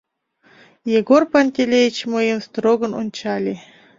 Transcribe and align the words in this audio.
Егор 0.99 1.21
Пантелеич 1.31 1.97
мыйым 2.13 2.39
строгын 2.47 2.91
ончале. 3.01 3.55